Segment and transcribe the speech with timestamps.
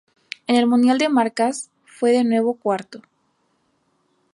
[0.47, 3.03] En el mundial de marcas fue de nuevo cuarto.